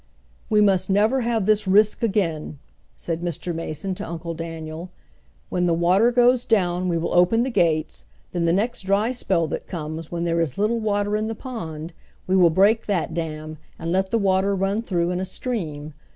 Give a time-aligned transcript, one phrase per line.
[0.49, 2.57] "We must never have this risk again,"
[2.97, 3.53] said Mr.
[3.53, 4.89] Mason to Uncle Daniel.
[5.49, 9.45] "When the water goes down we will open the gates, then the next dry spell
[9.49, 11.93] that comes when there is little water in the pond
[12.25, 15.93] we will break that dam and let the water run through in a stream.